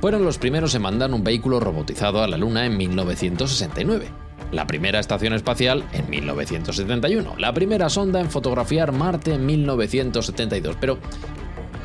Fueron 0.00 0.24
los 0.24 0.38
primeros 0.38 0.74
en 0.74 0.82
mandar 0.82 1.12
un 1.12 1.24
vehículo 1.24 1.60
robotizado 1.60 2.22
a 2.22 2.28
la 2.28 2.36
luna 2.36 2.66
en 2.66 2.76
1969 2.76 4.26
la 4.52 4.66
primera 4.66 5.00
estación 5.00 5.32
espacial 5.32 5.84
en 5.92 6.08
1971, 6.08 7.34
la 7.38 7.52
primera 7.52 7.88
sonda 7.88 8.20
en 8.20 8.30
fotografiar 8.30 8.92
Marte 8.92 9.34
en 9.34 9.46
1972, 9.46 10.76
pero 10.80 10.98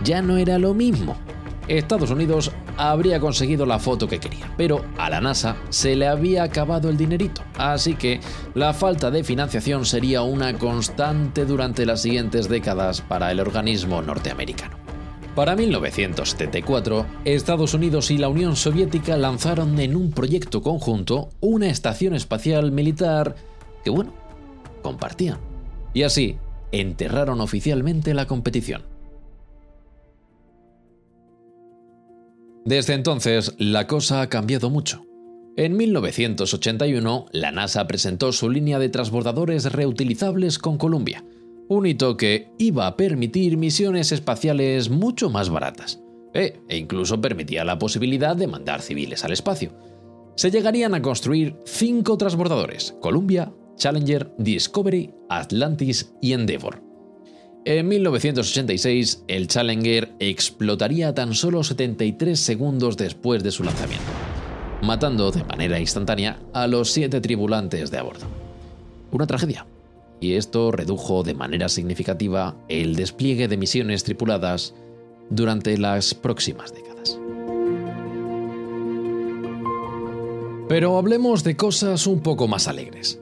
ya 0.03 0.21
no 0.21 0.37
era 0.37 0.57
lo 0.57 0.73
mismo. 0.73 1.15
Estados 1.67 2.11
Unidos 2.11 2.51
habría 2.75 3.19
conseguido 3.19 3.65
la 3.65 3.79
foto 3.79 4.07
que 4.07 4.19
quería, 4.19 4.51
pero 4.57 4.83
a 4.97 5.09
la 5.09 5.21
NASA 5.21 5.55
se 5.69 5.95
le 5.95 6.07
había 6.07 6.43
acabado 6.43 6.89
el 6.89 6.97
dinerito, 6.97 7.43
así 7.57 7.95
que 7.95 8.19
la 8.55 8.73
falta 8.73 9.11
de 9.11 9.23
financiación 9.23 9.85
sería 9.85 10.21
una 10.21 10.57
constante 10.57 11.45
durante 11.45 11.85
las 11.85 12.01
siguientes 12.01 12.49
décadas 12.49 13.01
para 13.01 13.31
el 13.31 13.39
organismo 13.39 14.01
norteamericano. 14.01 14.80
Para 15.35 15.55
1974, 15.55 17.05
Estados 17.23 17.73
Unidos 17.73 18.11
y 18.11 18.17
la 18.17 18.27
Unión 18.27 18.57
Soviética 18.57 19.15
lanzaron 19.15 19.79
en 19.79 19.95
un 19.95 20.11
proyecto 20.11 20.61
conjunto 20.61 21.29
una 21.39 21.69
estación 21.69 22.13
espacial 22.15 22.73
militar 22.73 23.35
que, 23.81 23.91
bueno, 23.91 24.13
compartían. 24.81 25.39
Y 25.93 26.03
así, 26.03 26.35
enterraron 26.73 27.39
oficialmente 27.39 28.13
la 28.13 28.27
competición. 28.27 28.83
Desde 32.65 32.93
entonces, 32.93 33.55
la 33.57 33.87
cosa 33.87 34.21
ha 34.21 34.27
cambiado 34.27 34.69
mucho. 34.69 35.05
En 35.55 35.77
1981, 35.77 37.25
la 37.31 37.51
NASA 37.51 37.87
presentó 37.87 38.33
su 38.33 38.49
línea 38.49 38.79
de 38.79 38.89
transbordadores 38.89 39.71
reutilizables 39.71 40.59
con 40.59 40.77
Columbia, 40.77 41.23
un 41.71 41.85
hito 41.85 42.17
que 42.17 42.51
iba 42.57 42.85
a 42.85 42.97
permitir 42.97 43.55
misiones 43.55 44.11
espaciales 44.11 44.89
mucho 44.89 45.29
más 45.29 45.49
baratas, 45.49 46.01
eh, 46.33 46.59
e 46.67 46.75
incluso 46.75 47.21
permitía 47.21 47.63
la 47.63 47.79
posibilidad 47.79 48.35
de 48.35 48.47
mandar 48.47 48.81
civiles 48.81 49.23
al 49.23 49.31
espacio. 49.31 49.71
Se 50.35 50.51
llegarían 50.51 50.93
a 50.95 51.01
construir 51.01 51.55
cinco 51.65 52.17
transbordadores, 52.17 52.97
Columbia, 52.99 53.53
Challenger, 53.77 54.33
Discovery, 54.37 55.13
Atlantis 55.29 56.13
y 56.21 56.33
Endeavour. 56.33 56.83
En 57.63 57.87
1986, 57.87 59.23
el 59.29 59.47
Challenger 59.47 60.11
explotaría 60.19 61.13
tan 61.13 61.33
solo 61.33 61.63
73 61.63 62.37
segundos 62.37 62.97
después 62.97 63.43
de 63.43 63.51
su 63.51 63.63
lanzamiento, 63.63 64.11
matando 64.81 65.31
de 65.31 65.45
manera 65.45 65.79
instantánea 65.79 66.37
a 66.51 66.67
los 66.67 66.91
siete 66.91 67.21
tripulantes 67.21 67.91
de 67.91 67.97
a 67.97 68.03
bordo. 68.03 68.25
Una 69.11 69.25
tragedia, 69.25 69.65
y 70.21 70.35
esto 70.35 70.71
redujo 70.71 71.23
de 71.23 71.33
manera 71.33 71.67
significativa 71.67 72.55
el 72.69 72.95
despliegue 72.95 73.49
de 73.49 73.57
misiones 73.57 74.03
tripuladas 74.05 74.73
durante 75.29 75.77
las 75.77 76.13
próximas 76.13 76.73
décadas. 76.73 77.19
Pero 80.69 80.97
hablemos 80.97 81.43
de 81.43 81.57
cosas 81.57 82.07
un 82.07 82.21
poco 82.21 82.47
más 82.47 82.69
alegres. 82.69 83.19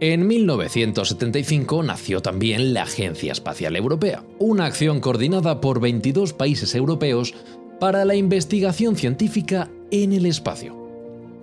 En 0.00 0.28
1975 0.28 1.82
nació 1.82 2.22
también 2.22 2.72
la 2.72 2.84
Agencia 2.84 3.32
Espacial 3.32 3.74
Europea, 3.74 4.24
una 4.38 4.66
acción 4.66 5.00
coordinada 5.00 5.60
por 5.60 5.80
22 5.80 6.32
países 6.34 6.76
europeos 6.76 7.34
para 7.80 8.04
la 8.04 8.14
investigación 8.14 8.94
científica 8.94 9.70
en 9.90 10.12
el 10.12 10.24
espacio. 10.24 10.77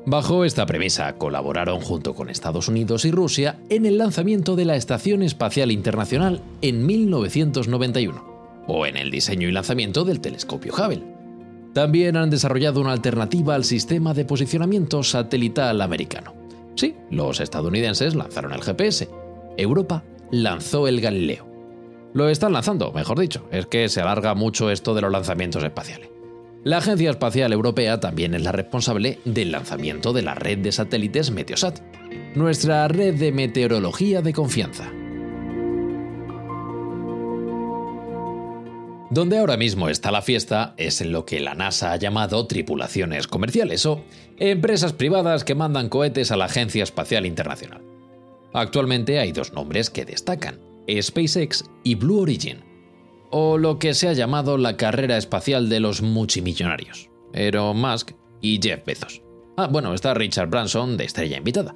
Bajo 0.08 0.46
esta 0.46 0.68
premisa, 0.68 1.14
colaboraron 1.18 1.82
junto 1.82 2.14
con 2.14 2.30
Estados 2.30 2.68
Unidos 2.68 3.06
y 3.06 3.12
Rusia 3.12 3.58
en 3.70 3.88
el 3.88 3.98
lanzamiento 3.98 4.56
de 4.56 4.66
la 4.66 4.76
Estación 4.76 5.24
Espacial 5.24 5.72
Internacional 5.72 6.42
en 6.62 6.86
1991, 6.86 8.24
o 8.68 8.86
en 8.86 8.98
el 8.98 9.10
diseño 9.10 9.48
y 9.48 9.52
lanzamiento 9.52 10.06
del 10.06 10.20
telescopio 10.20 10.74
Hubble. 10.76 11.02
También 11.74 12.18
han 12.18 12.30
desarrollado 12.30 12.82
una 12.82 12.92
alternativa 12.92 13.56
al 13.56 13.64
sistema 13.64 14.14
de 14.14 14.26
posicionamiento 14.26 15.02
satelital 15.02 15.82
americano. 15.82 16.36
Sí, 16.76 16.96
los 17.10 17.40
estadounidenses 17.40 18.14
lanzaron 18.14 18.54
el 18.54 18.62
GPS. 18.62 19.10
Europa 19.58 20.04
lanzó 20.30 20.88
el 20.88 21.02
Galileo. 21.02 21.48
Lo 22.14 22.30
están 22.30 22.54
lanzando, 22.54 22.92
mejor 22.92 23.20
dicho, 23.20 23.48
es 23.52 23.66
que 23.66 23.90
se 23.90 24.02
alarga 24.02 24.36
mucho 24.36 24.70
esto 24.70 24.94
de 24.94 25.02
los 25.02 25.12
lanzamientos 25.12 25.64
espaciales. 25.64 26.15
La 26.66 26.78
Agencia 26.78 27.12
Espacial 27.12 27.54
Europea 27.54 28.00
también 28.00 28.34
es 28.34 28.42
la 28.42 28.52
responsable 28.52 29.20
del 29.24 29.52
lanzamiento 29.52 30.14
de 30.14 30.24
la 30.24 30.34
red 30.34 30.58
de 30.58 30.72
satélites 30.72 31.30
Meteosat, 31.30 31.80
nuestra 32.34 32.88
red 32.88 33.14
de 33.20 33.32
meteorología 33.32 34.24
de 34.24 34.34
confianza. 34.34 34.92
Donde 39.12 39.38
ahora 39.38 39.58
mismo 39.58 39.90
está 39.90 40.10
la 40.10 40.24
fiesta 40.24 40.74
es 40.78 41.02
en 41.02 41.12
lo 41.12 41.24
que 41.24 41.40
la 41.40 41.54
NASA 41.54 41.92
ha 41.92 41.98
llamado 41.98 42.48
tripulaciones 42.48 43.28
comerciales 43.28 43.86
o 43.86 44.04
empresas 44.40 44.94
privadas 44.94 45.44
que 45.44 45.54
mandan 45.54 45.88
cohetes 45.88 46.32
a 46.32 46.36
la 46.36 46.46
Agencia 46.46 46.82
Espacial 46.82 47.28
Internacional. 47.28 47.84
Actualmente 48.54 49.20
hay 49.20 49.32
dos 49.32 49.54
nombres 49.54 49.92
que 49.92 50.04
destacan, 50.04 50.60
SpaceX 51.00 51.66
y 51.84 51.94
Blue 51.94 52.22
Origin 52.22 52.75
o 53.38 53.58
lo 53.58 53.80
que 53.80 53.94
se 53.94 54.08
ha 54.08 54.14
llamado 54.14 54.58
la 54.58 54.78
carrera 54.78 55.18
espacial 55.18 55.68
de 55.68 55.82
los 55.82 56.02
multimillonarios, 56.02 57.10
Elon 57.34 57.76
Musk 57.76 58.12
y 58.40 58.62
Jeff 58.64 58.86
Bezos. 58.86 59.24
Ah, 59.58 59.68
bueno, 59.68 59.94
está 59.94 60.14
Richard 60.14 60.48
Branson 60.50 60.96
de 60.96 61.04
estrella 61.04 61.36
invitada. 61.36 61.76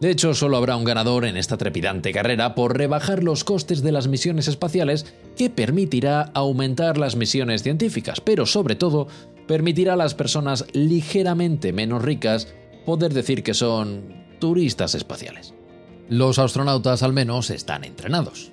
De 0.00 0.10
hecho, 0.10 0.34
solo 0.34 0.56
habrá 0.56 0.74
un 0.74 0.82
ganador 0.82 1.26
en 1.26 1.36
esta 1.36 1.56
trepidante 1.56 2.10
carrera 2.10 2.56
por 2.56 2.76
rebajar 2.76 3.22
los 3.22 3.44
costes 3.44 3.82
de 3.82 3.92
las 3.92 4.08
misiones 4.08 4.48
espaciales 4.48 5.14
que 5.36 5.48
permitirá 5.48 6.22
aumentar 6.34 6.98
las 6.98 7.14
misiones 7.14 7.62
científicas, 7.62 8.20
pero 8.20 8.44
sobre 8.44 8.74
todo 8.74 9.06
permitirá 9.46 9.92
a 9.92 9.96
las 9.96 10.16
personas 10.16 10.66
ligeramente 10.72 11.72
menos 11.72 12.02
ricas 12.02 12.52
poder 12.84 13.14
decir 13.14 13.44
que 13.44 13.54
son 13.54 14.26
turistas 14.40 14.96
espaciales. 14.96 15.54
Los 16.08 16.40
astronautas 16.40 17.04
al 17.04 17.12
menos 17.12 17.50
están 17.50 17.84
entrenados. 17.84 18.50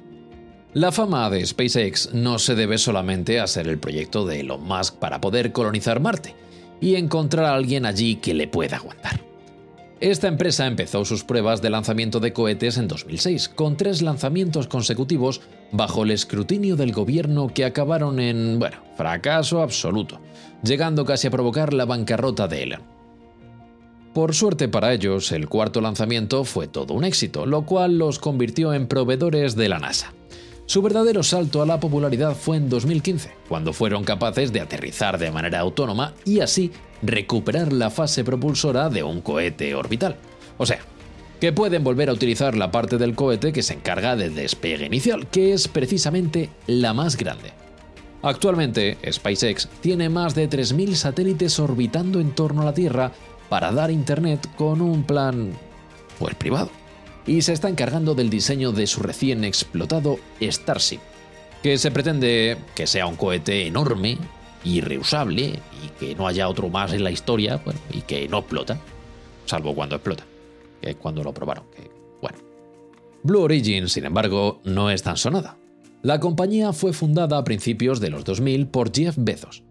La 0.73 0.91
fama 0.91 1.29
de 1.29 1.45
SpaceX 1.45 2.13
no 2.13 2.39
se 2.39 2.53
debe 2.53 2.77
solamente 2.77 3.39
a 3.39 3.47
ser 3.47 3.67
el 3.67 3.79
proyecto 3.79 4.25
de 4.25 4.41
Elon 4.41 4.63
Musk 4.63 4.95
para 4.95 5.21
poder 5.21 5.53
colonizar 5.53 6.01
Marte 6.01 6.35
y 6.81 6.95
encontrar 6.95 7.45
a 7.45 7.55
alguien 7.55 7.85
allí 7.85 8.17
que 8.17 8.33
le 8.33 8.47
pueda 8.47 8.77
aguantar. 8.77 9.21
Esta 9.99 10.27
empresa 10.27 10.67
empezó 10.67 11.05
sus 11.05 11.23
pruebas 11.23 11.61
de 11.61 11.71
lanzamiento 11.71 12.19
de 12.19 12.31
cohetes 12.31 12.77
en 12.77 12.87
2006, 12.87 13.49
con 13.49 13.77
tres 13.77 14.03
lanzamientos 14.03 14.67
consecutivos 14.67 15.41
bajo 15.71 16.03
el 16.03 16.11
escrutinio 16.11 16.75
del 16.75 16.91
gobierno 16.91 17.51
que 17.51 17.65
acabaron 17.65 18.19
en, 18.19 18.59
bueno, 18.59 18.77
fracaso 18.95 19.63
absoluto, 19.63 20.19
llegando 20.63 21.03
casi 21.05 21.27
a 21.27 21.31
provocar 21.31 21.73
la 21.73 21.85
bancarrota 21.85 22.47
de 22.47 22.63
Elon. 22.63 22.81
Por 24.13 24.35
suerte 24.35 24.67
para 24.67 24.93
ellos, 24.93 25.31
el 25.31 25.47
cuarto 25.47 25.81
lanzamiento 25.81 26.43
fue 26.43 26.67
todo 26.67 26.93
un 26.93 27.03
éxito, 27.03 27.47
lo 27.47 27.65
cual 27.65 27.97
los 27.97 28.19
convirtió 28.19 28.73
en 28.73 28.87
proveedores 28.87 29.55
de 29.55 29.69
la 29.69 29.79
NASA. 29.79 30.13
Su 30.67 30.81
verdadero 30.81 31.23
salto 31.23 31.61
a 31.61 31.65
la 31.65 31.79
popularidad 31.79 32.35
fue 32.35 32.57
en 32.57 32.67
2015, 32.67 33.31
cuando 33.47 33.71
fueron 33.71 34.03
capaces 34.03 34.51
de 34.51 34.59
aterrizar 34.59 35.17
de 35.17 35.31
manera 35.31 35.61
autónoma 35.61 36.13
y 36.25 36.41
así 36.41 36.73
recuperar 37.01 37.71
la 37.71 37.89
fase 37.89 38.25
propulsora 38.25 38.89
de 38.89 39.01
un 39.01 39.21
cohete 39.21 39.73
orbital. 39.75 40.17
O 40.57 40.65
sea, 40.65 40.79
que 41.39 41.53
pueden 41.53 41.85
volver 41.85 42.09
a 42.09 42.13
utilizar 42.13 42.57
la 42.57 42.69
parte 42.69 42.97
del 42.97 43.15
cohete 43.15 43.53
que 43.53 43.63
se 43.63 43.75
encarga 43.75 44.17
del 44.17 44.35
despegue 44.35 44.85
inicial, 44.85 45.27
que 45.27 45.53
es 45.53 45.69
precisamente 45.69 46.49
la 46.67 46.93
más 46.93 47.15
grande. 47.15 47.53
Actualmente, 48.21 48.97
SpaceX 49.09 49.69
tiene 49.79 50.09
más 50.09 50.35
de 50.35 50.49
3.000 50.49 50.95
satélites 50.95 51.59
orbitando 51.59 52.19
en 52.19 52.35
torno 52.35 52.63
a 52.63 52.65
la 52.65 52.73
Tierra 52.73 53.13
para 53.47 53.71
dar 53.71 53.89
Internet 53.89 54.49
con 54.57 54.81
un 54.81 55.03
plan, 55.05 55.53
pues 56.19 56.35
privado 56.35 56.71
y 57.27 57.41
se 57.41 57.53
está 57.53 57.69
encargando 57.69 58.15
del 58.15 58.29
diseño 58.29 58.71
de 58.71 58.87
su 58.87 59.01
recién 59.01 59.43
explotado 59.43 60.17
Starship, 60.41 60.99
que 61.61 61.77
se 61.77 61.91
pretende 61.91 62.57
que 62.73 62.87
sea 62.87 63.05
un 63.05 63.17
cohete 63.17 63.67
enorme 63.67 64.17
y 64.63 64.81
reusable 64.81 65.59
y 65.83 65.89
que 65.99 66.15
no 66.15 66.27
haya 66.27 66.47
otro 66.47 66.69
más 66.69 66.93
en 66.93 67.03
la 67.03 67.11
historia 67.11 67.61
y 67.91 68.01
que 68.01 68.27
no 68.29 68.39
explota, 68.39 68.79
salvo 69.45 69.75
cuando 69.75 69.95
explota, 69.95 70.23
que 70.81 70.91
es 70.91 70.95
cuando 70.95 71.23
lo 71.23 71.33
probaron. 71.33 71.65
Bueno. 72.21 72.37
Blue 73.23 73.41
Origin, 73.41 73.89
sin 73.89 74.05
embargo, 74.05 74.61
no 74.63 74.89
es 74.89 75.03
tan 75.03 75.17
sonada. 75.17 75.57
La 76.01 76.19
compañía 76.19 76.71
fue 76.71 76.93
fundada 76.93 77.37
a 77.37 77.43
principios 77.43 77.99
de 77.99 78.09
los 78.09 78.23
2000 78.23 78.67
por 78.67 78.93
Jeff 78.93 79.15
Bezos 79.17 79.63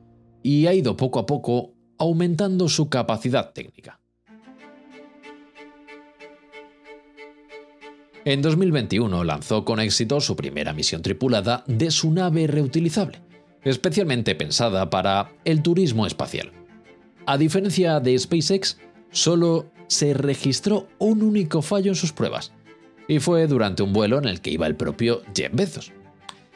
y 0.42 0.66
ha 0.66 0.74
ido 0.74 0.96
poco 0.96 1.18
a 1.18 1.26
poco 1.26 1.72
aumentando 1.98 2.68
su 2.68 2.90
capacidad 2.90 3.52
técnica. 3.52 4.00
En 8.26 8.42
2021 8.42 9.22
lanzó 9.22 9.64
con 9.64 9.78
éxito 9.78 10.20
su 10.20 10.34
primera 10.34 10.72
misión 10.72 11.00
tripulada 11.00 11.62
de 11.68 11.92
su 11.92 12.10
nave 12.10 12.48
reutilizable, 12.48 13.20
especialmente 13.62 14.34
pensada 14.34 14.90
para 14.90 15.30
el 15.44 15.62
turismo 15.62 16.08
espacial. 16.08 16.50
A 17.24 17.38
diferencia 17.38 18.00
de 18.00 18.18
SpaceX, 18.18 18.78
solo 19.12 19.66
se 19.86 20.12
registró 20.12 20.88
un 20.98 21.22
único 21.22 21.62
fallo 21.62 21.92
en 21.92 21.94
sus 21.94 22.12
pruebas, 22.12 22.50
y 23.06 23.20
fue 23.20 23.46
durante 23.46 23.84
un 23.84 23.92
vuelo 23.92 24.18
en 24.18 24.24
el 24.24 24.40
que 24.40 24.50
iba 24.50 24.66
el 24.66 24.74
propio 24.74 25.22
Jeff 25.32 25.52
Bezos. 25.54 25.92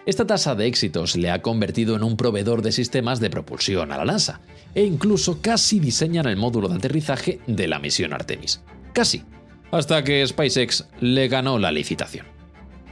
Esta 0.07 0.27
tasa 0.27 0.57
de 0.57 0.67
éxitos 0.67 1.15
le 1.15 1.31
ha 1.31 1.41
convertido 1.41 1.95
en 1.95 2.03
un 2.03 2.17
proveedor 2.17 2.62
de 2.62 2.73
sistemas 2.73 3.21
de 3.21 3.31
propulsión 3.31 3.93
a 3.93 3.97
la 3.97 4.07
NASA, 4.07 4.41
e 4.75 4.83
incluso 4.83 5.41
casi 5.41 5.79
diseñan 5.79 6.27
el 6.27 6.37
módulo 6.37 6.69
de 6.69 6.75
aterrizaje 6.75 7.39
de 7.47 7.69
la 7.69 7.79
misión 7.79 8.12
Artemis. 8.12 8.61
Casi, 8.93 9.23
hasta 9.71 10.03
que 10.05 10.27
SpaceX 10.27 10.87
le 11.00 11.29
ganó 11.29 11.59
la 11.59 11.73
licitación. 11.73 12.27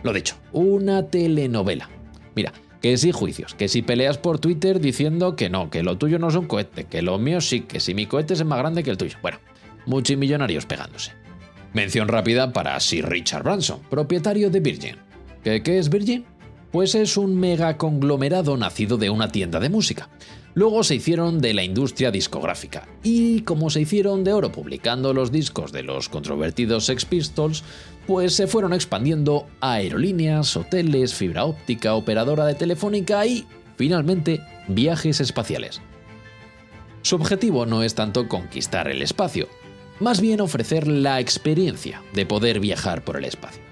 Lo 0.03 0.13
dicho, 0.13 0.37
una 0.53 1.07
telenovela. 1.09 1.89
Mira, 2.35 2.53
que 2.81 2.97
si 2.97 3.11
juicios, 3.11 3.55
que 3.55 3.69
si 3.69 3.83
peleas 3.83 4.19
por 4.19 4.39
Twitter 4.39 4.81
diciendo 4.81 5.35
que 5.35 5.51
no, 5.51 5.71
que 5.71 5.83
lo 5.83 5.99
tuyo 5.99 6.19
no 6.19 6.29
es 6.29 6.37
un 6.37 6.47
cohete, 6.47 6.85
que 6.85 7.03
lo 7.03 7.19
mío 7.19 7.41
sí, 7.41 7.63
que 7.63 7.81
si 7.81 7.95
mi 7.95 8.07
cohete 8.07 8.35
es 8.35 8.45
más 8.45 8.59
grande 8.59 8.85
que 8.85 8.91
el 8.91 8.97
tuyo. 8.97 9.17
Bueno, 9.23 9.39
multimillonarios 9.87 10.67
pegándose. 10.67 11.13
Mención 11.73 12.09
rápida 12.09 12.53
para 12.53 12.79
Sir 12.81 13.09
Richard 13.09 13.43
Branson, 13.43 13.81
propietario 13.91 14.51
de 14.51 14.61
Virgin. 14.61 14.97
¿Qué, 15.43 15.63
qué 15.63 15.79
es 15.79 15.91
Virgin? 15.91 16.25
Pues 16.71 16.95
es 16.95 17.17
un 17.17 17.39
mega 17.39 17.77
conglomerado 17.77 18.57
nacido 18.57 18.97
de 18.97 19.11
una 19.11 19.29
tienda 19.33 19.59
de 19.59 19.71
música. 19.71 20.09
Luego 20.59 20.83
se 20.83 20.97
hicieron 20.97 21.39
de 21.39 21.55
la 21.55 21.63
industria 21.63 22.11
discográfica 22.11 22.89
y 23.05 23.43
como 23.43 23.71
se 23.71 23.81
hicieron 23.81 24.25
de 24.25 24.33
oro 24.33 24.51
publicando 24.51 25.15
los 25.15 25.31
discos 25.31 25.71
de 25.71 25.85
los 25.85 26.09
controvertidos 26.09 26.87
Sex 26.87 27.05
Pistols, 27.05 27.63
pues 28.09 28.35
se 28.35 28.49
fueron 28.49 28.73
expandiendo 28.73 29.47
a 29.61 29.75
aerolíneas, 29.75 30.57
hoteles, 30.57 31.15
fibra 31.15 31.45
óptica, 31.45 31.95
operadora 31.95 32.45
de 32.45 32.57
telefónica 32.57 33.25
y, 33.25 33.47
finalmente, 33.77 34.41
viajes 34.67 35.21
espaciales. 35.21 35.81
Su 37.03 37.15
objetivo 37.15 37.65
no 37.65 37.85
es 37.85 37.95
tanto 37.95 38.27
conquistar 38.27 38.89
el 38.89 39.01
espacio, 39.01 39.47
más 40.01 40.21
bien 40.21 40.41
ofrecer 40.41 40.89
la 40.89 41.21
experiencia 41.21 42.03
de 42.15 42.27
poder 42.27 42.59
viajar 42.59 43.05
por 43.05 43.17
el 43.17 43.27
espacio. 43.27 43.63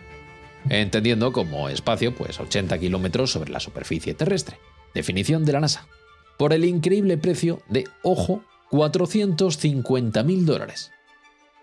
Entendiendo 0.69 1.33
como 1.33 1.69
espacio, 1.69 2.15
pues 2.15 2.39
80 2.39 2.79
kilómetros 2.79 3.33
sobre 3.33 3.51
la 3.51 3.59
superficie 3.59 4.15
terrestre. 4.15 4.61
Definición 4.95 5.45
de 5.45 5.53
la 5.53 5.61
NASA. 5.63 5.89
Por 6.37 6.53
el 6.53 6.65
increíble 6.65 7.17
precio 7.17 7.63
de, 7.69 7.85
ojo, 8.03 8.43
450 8.71 10.23
mil 10.23 10.45
dólares. 10.45 10.93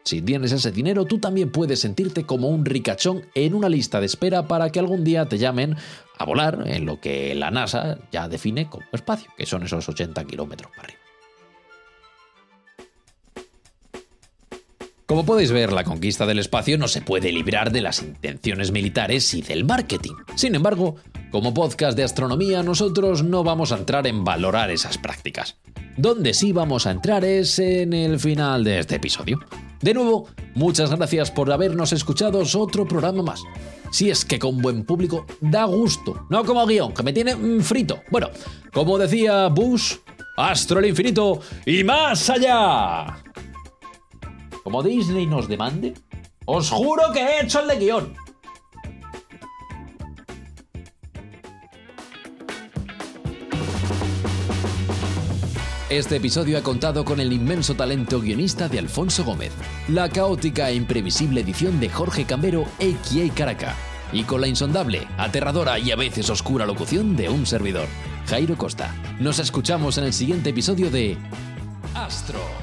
Si 0.03 0.21
tienes 0.21 0.51
ese 0.51 0.71
dinero, 0.71 1.05
tú 1.05 1.19
también 1.19 1.51
puedes 1.51 1.79
sentirte 1.79 2.25
como 2.25 2.49
un 2.49 2.65
ricachón 2.65 3.25
en 3.35 3.53
una 3.53 3.69
lista 3.69 3.99
de 4.01 4.05
espera 4.05 4.47
para 4.47 4.69
que 4.69 4.79
algún 4.79 5.03
día 5.03 5.27
te 5.27 5.37
llamen 5.37 5.77
a 6.17 6.25
volar 6.25 6.63
en 6.65 6.85
lo 6.85 6.99
que 6.99 7.33
la 7.35 7.51
NASA 7.51 7.99
ya 8.11 8.27
define 8.27 8.69
como 8.69 8.85
espacio, 8.91 9.31
que 9.37 9.45
son 9.45 9.63
esos 9.63 9.87
80 9.87 10.25
kilómetros 10.25 10.71
para 10.71 10.83
arriba. 10.83 10.99
Como 15.05 15.25
podéis 15.25 15.51
ver, 15.51 15.71
la 15.71 15.83
conquista 15.83 16.25
del 16.25 16.39
espacio 16.39 16.77
no 16.77 16.87
se 16.87 17.01
puede 17.01 17.31
librar 17.31 17.71
de 17.71 17.81
las 17.81 18.01
intenciones 18.01 18.71
militares 18.71 19.33
y 19.33 19.41
del 19.41 19.63
marketing. 19.63 20.13
Sin 20.35 20.55
embargo, 20.55 20.95
como 21.33 21.51
podcast 21.51 21.97
de 21.97 22.03
astronomía, 22.03 22.61
nosotros 22.61 23.23
no 23.23 23.43
vamos 23.43 23.71
a 23.71 23.77
entrar 23.77 24.05
en 24.05 24.23
valorar 24.23 24.69
esas 24.69 24.99
prácticas. 24.99 25.57
Donde 25.97 26.31
sí 26.31 26.51
vamos 26.51 26.85
a 26.85 26.91
entrar 26.91 27.25
es 27.25 27.57
en 27.57 27.91
el 27.91 28.19
final 28.19 28.63
de 28.63 28.77
este 28.77 28.97
episodio. 28.97 29.39
De 29.81 29.95
nuevo, 29.95 30.27
muchas 30.53 30.91
gracias 30.91 31.31
por 31.31 31.51
habernos 31.51 31.91
escuchado 31.91 32.43
otro 32.55 32.87
programa 32.87 33.23
más. 33.23 33.41
Si 33.91 34.11
es 34.11 34.23
que 34.25 34.37
con 34.37 34.61
buen 34.61 34.85
público 34.85 35.25
da 35.41 35.65
gusto, 35.65 36.27
no 36.29 36.45
como 36.45 36.67
guion, 36.67 36.93
que 36.93 37.01
me 37.01 37.13
tiene 37.13 37.35
mm, 37.35 37.61
frito. 37.61 38.03
Bueno, 38.11 38.29
como 38.71 38.99
decía 38.99 39.47
Bush, 39.47 39.95
Astro 40.37 40.77
al 40.77 40.85
infinito 40.85 41.39
y 41.65 41.83
más 41.83 42.29
allá. 42.29 43.23
Como 44.63 44.83
Disney 44.83 45.25
nos 45.25 45.47
demande, 45.47 45.95
os 46.45 46.69
juro 46.69 47.11
que 47.11 47.21
he 47.21 47.41
hecho 47.41 47.59
el 47.61 47.69
de 47.69 47.75
guion. 47.77 48.23
Este 55.93 56.15
episodio 56.15 56.57
ha 56.57 56.63
contado 56.63 57.05
con 57.05 57.19
el 57.19 57.31
inmenso 57.31 57.75
talento 57.75 58.19
guionista 58.19 58.67
de 58.67 58.79
Alfonso 58.79 59.23
Gómez, 59.23 59.51
la 59.87 60.09
caótica 60.09 60.71
e 60.71 60.73
imprevisible 60.73 61.41
edición 61.41 61.79
de 61.79 61.87
Jorge 61.87 62.25
Cambero, 62.25 62.63
a.k.a. 62.79 63.31
Caraca, 63.35 63.75
y 64.11 64.23
con 64.23 64.41
la 64.41 64.47
insondable, 64.47 65.07
aterradora 65.19 65.77
y 65.77 65.91
a 65.91 65.95
veces 65.95 66.31
oscura 66.31 66.65
locución 66.65 67.15
de 67.15 67.29
un 67.29 67.45
servidor, 67.45 67.87
Jairo 68.25 68.57
Costa. 68.57 68.95
Nos 69.19 69.37
escuchamos 69.37 69.99
en 69.99 70.05
el 70.05 70.13
siguiente 70.13 70.49
episodio 70.49 70.89
de 70.89 71.15
Astro. 71.93 72.62